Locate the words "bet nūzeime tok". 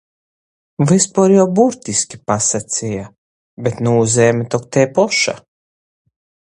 3.69-4.69